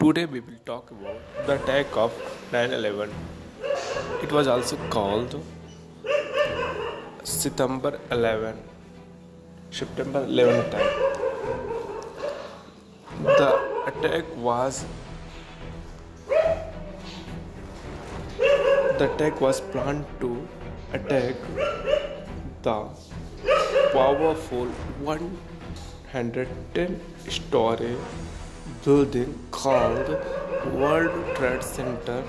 Today 0.00 0.26
we 0.26 0.40
will 0.40 0.60
talk 0.64 0.90
about 0.90 1.18
the 1.46 1.54
attack 1.54 1.96
of 2.04 2.10
9/11. 2.52 3.10
It 4.26 4.30
was 4.36 4.46
also 4.54 4.76
called 4.94 5.34
September 7.22 7.92
11, 8.10 8.56
September 9.80 10.22
11 10.24 10.60
attack. 10.64 10.90
The 13.40 13.50
attack 13.92 14.24
was 14.48 14.74
the 18.98 19.04
attack 19.10 19.40
was 19.40 19.60
planned 19.74 20.06
to 20.24 20.30
attack 20.98 21.36
the 22.62 22.78
powerful 23.92 24.68
110 25.04 27.00
story 27.38 27.94
building 28.84 29.38
called 29.50 30.08
World 30.74 31.36
Trade 31.36 31.62
Center 31.62 32.22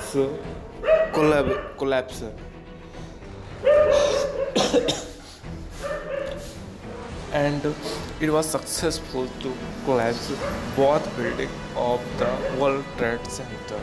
so 0.00 0.38
collab- 1.12 1.76
collapse. 1.78 2.22
and 7.32 7.66
it 8.20 8.30
was 8.30 8.48
successful 8.48 9.28
to 9.40 9.52
collapse 9.84 10.30
both 10.76 11.04
buildings 11.16 11.50
of 11.76 12.00
the 12.18 12.30
World 12.60 12.84
Trade 12.96 13.26
Center. 13.28 13.80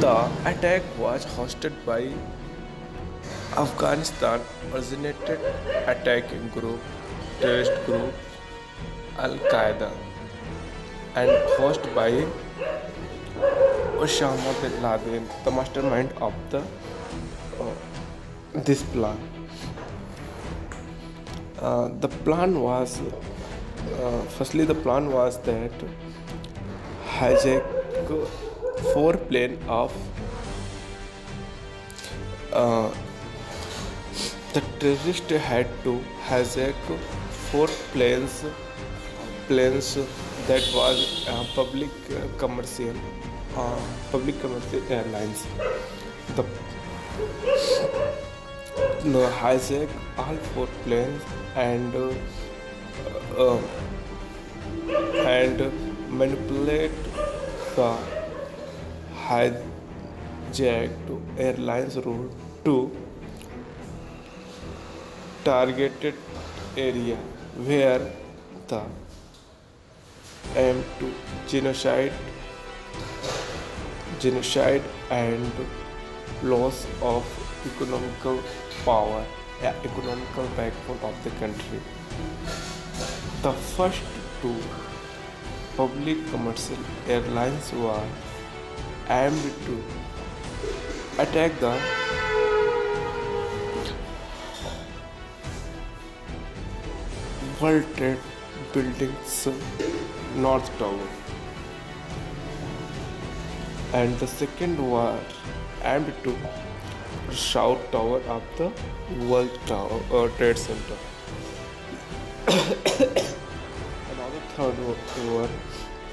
The 0.00 0.30
attack 0.44 0.82
was 0.98 1.26
hosted 1.26 1.72
by 1.84 2.12
Afghanistan 3.56 4.40
originated 4.72 5.40
attacking 5.86 6.48
group 6.50 6.78
terrorist 7.40 7.72
group 7.86 8.12
Al 9.18 9.36
Qaeda 9.52 9.90
and 11.14 11.30
hosted 11.58 11.94
by 11.94 12.10
Osama 14.04 14.52
bin 14.62 14.82
Laden, 14.82 15.28
the 15.44 15.50
mastermind 15.50 16.12
of 16.20 16.32
the 16.50 16.58
uh, 16.58 17.74
this 18.54 18.82
plan. 18.82 19.18
Uh, 21.58 21.88
the 22.00 22.08
plan 22.08 22.60
was 22.60 23.00
uh, 23.00 24.22
firstly 24.38 24.64
the 24.64 24.74
plan 24.74 25.10
was 25.12 25.38
that 25.42 25.84
hijack 27.18 27.64
four 28.92 29.16
plane 29.16 29.58
of 29.68 29.92
uh, 32.52 32.90
the 34.54 34.60
terrorist 34.80 35.30
had 35.48 35.68
to 35.84 35.92
hijack 36.28 36.78
four 37.48 37.66
planes 37.92 38.44
planes 39.48 39.90
that 40.48 40.64
was 40.78 41.02
uh, 41.28 41.44
public 41.54 41.92
uh, 42.10 42.22
commercial 42.38 42.96
uh, 43.56 43.80
public 44.10 44.40
commercial 44.40 44.82
airlines. 44.96 45.44
The 46.36 46.44
no, 49.04 49.22
hijack 49.40 49.88
all 50.18 50.40
four 50.54 50.66
planes 50.84 51.22
and 51.54 51.94
uh, 51.94 52.12
uh, 53.44 53.60
and 55.34 55.62
manipulate 56.22 56.98
the 57.76 57.90
hijacked 59.28 61.14
airlines 61.38 61.96
route 62.08 62.32
to 62.64 62.76
targeted 65.44 66.14
area 66.76 67.16
where 67.68 68.00
the 68.68 68.82
aim 70.56 70.82
to 70.98 71.12
genocide 71.48 72.12
genocide 74.20 74.82
and 75.10 75.52
loss 76.42 76.86
of 77.02 77.24
economical 77.74 78.42
power 78.84 79.24
yeah, 79.62 79.74
economical 79.84 80.46
backbone 80.56 80.98
of 81.02 81.24
the 81.24 81.30
country. 81.38 81.80
The 83.42 83.52
first 83.52 84.02
two 84.40 84.56
public 85.76 86.26
commercial 86.30 86.78
airlines 87.06 87.72
were 87.72 88.02
aimed 89.08 89.52
to 89.66 89.82
attack 91.18 91.58
the 91.60 91.78
World 97.60 97.84
Trade 97.96 98.18
Building's 98.72 99.48
North 100.34 100.68
Tower. 100.78 101.08
And 103.92 104.18
the 104.18 104.26
second 104.26 104.78
was 104.90 105.20
aimed 105.82 106.12
to 106.24 106.36
South 107.32 107.90
Tower 107.90 108.20
of 108.36 108.42
the 108.56 108.72
World 109.26 109.58
Tower, 109.66 110.00
uh, 110.10 110.28
Trade 110.38 110.58
Center. 110.58 110.96
Another 114.14 114.40
third 114.56 114.78
were 115.28 115.48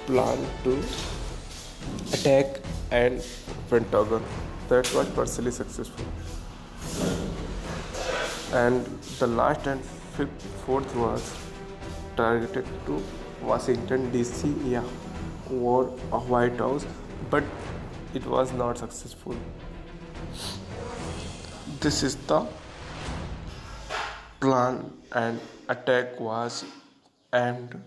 planned 0.06 0.48
to 0.66 0.84
attack 2.14 2.60
and 2.92 3.24
Pentagon. 3.70 4.24
That 4.68 4.94
was 4.94 5.08
partially 5.12 5.52
successful. 5.52 6.06
And 8.52 8.86
the 9.20 9.28
last 9.28 9.66
and 9.68 9.82
fourth 10.66 10.96
was 10.96 11.36
targeted 12.16 12.66
to 12.86 13.02
Washington 13.42 14.12
DC, 14.12 14.72
yeah, 14.72 14.84
or 15.52 15.86
White 16.32 16.58
House, 16.58 16.86
but 17.30 17.44
it 18.14 18.26
was 18.26 18.52
not 18.54 18.78
successful. 18.78 19.36
This 21.80 22.02
is 22.04 22.16
the 22.16 22.48
plan 24.40 24.92
and 25.14 25.40
attack 25.70 26.20
was 26.20 26.66
aimed 27.34 27.82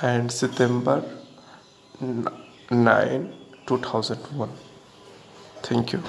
and 0.00 0.30
September 0.30 1.02
9 2.00 3.34
2001 3.66 4.50
thank 5.62 5.92
you 5.92 6.02